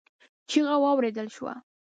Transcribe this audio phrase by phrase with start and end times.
[0.49, 1.53] چيغه واورېدل شوه.